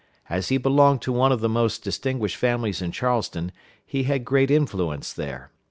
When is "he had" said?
3.85-4.25